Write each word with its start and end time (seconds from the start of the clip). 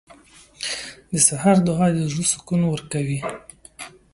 •د 1.11 1.13
سهار 1.27 1.57
دعا 1.67 1.87
د 1.95 1.97
زړه 2.11 2.25
سکون 2.31 2.61
ورکوي. 2.67 3.19